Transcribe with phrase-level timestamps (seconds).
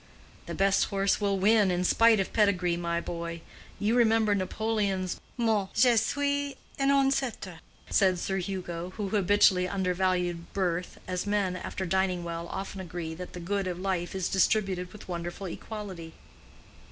[0.47, 3.41] "The best horse will win in spite of pedigree, my boy.
[3.77, 11.27] You remember Napoleon's mot—Je suis un ancêtre" said Sir Hugo, who habitually undervalued birth, as
[11.27, 15.45] men after dining well often agree that the good of life is distributed with wonderful
[15.45, 16.13] equality.